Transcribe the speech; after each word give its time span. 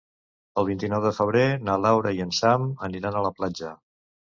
El 0.61 0.65
vint-i-nou 0.69 1.03
de 1.03 1.11
febrer 1.19 1.45
na 1.67 1.77
Laura 1.85 2.17
i 2.21 2.27
en 2.29 2.35
Sam 2.41 2.69
aniran 2.93 3.15
a 3.23 3.27
la 3.31 3.39
platja. 3.41 3.81